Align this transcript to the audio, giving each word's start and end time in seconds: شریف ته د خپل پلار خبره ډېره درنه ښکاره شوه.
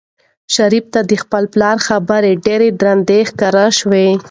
شریف 0.55 0.85
ته 0.93 0.99
د 1.09 1.11
خپل 1.23 1.43
پلار 1.53 1.77
خبره 1.87 2.29
ډېره 2.45 2.67
درنه 2.81 3.17
ښکاره 3.29 3.65
شوه. 3.77 4.05